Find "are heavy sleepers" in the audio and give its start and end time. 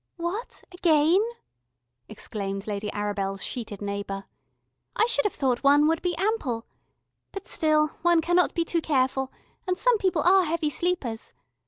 10.23-11.33